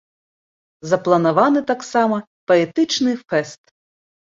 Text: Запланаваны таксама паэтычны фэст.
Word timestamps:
Запланаваны 0.93 1.61
таксама 1.73 2.17
паэтычны 2.53 3.11
фэст. 3.27 3.61